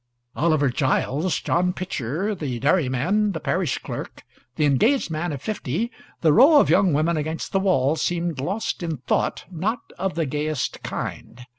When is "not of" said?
9.51-10.15